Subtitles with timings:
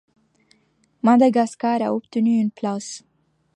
[1.03, 3.03] Madagascar a obtenu une place.